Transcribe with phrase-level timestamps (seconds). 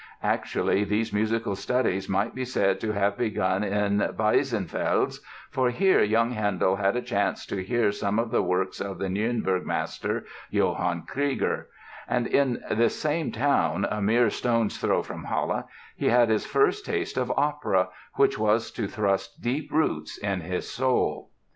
[0.23, 5.19] Actually, these musical studies might be said to have begun in Weissenfels,
[5.51, 9.05] for here young Handel had a chance to hear some of the works of the
[9.09, 11.67] Nürnberg master, Johann Krieger;
[12.07, 16.83] and in this same town, a mere stone's throw from Halle, he had his first
[16.83, 21.29] taste of opera, which was to thrust deep roots in his soul.